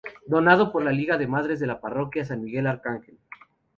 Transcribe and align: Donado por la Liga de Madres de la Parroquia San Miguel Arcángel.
Donado 0.25 0.71
por 0.71 0.81
la 0.83 0.91
Liga 0.91 1.19
de 1.19 1.27
Madres 1.27 1.59
de 1.59 1.67
la 1.67 1.79
Parroquia 1.79 2.25
San 2.25 2.41
Miguel 2.41 2.65
Arcángel. 2.65 3.19